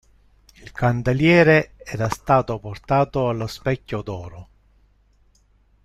Il 0.55 0.71
candeliere 0.71 1.75
era 1.77 2.09
stato 2.09 2.57
portato 2.57 3.29
allo 3.29 3.45
Specchio 3.45 4.01
d'Oro. 4.01 4.47